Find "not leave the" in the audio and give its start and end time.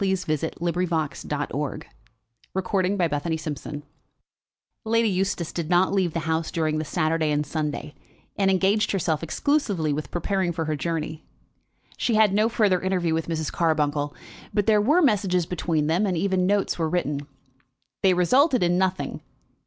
5.69-6.21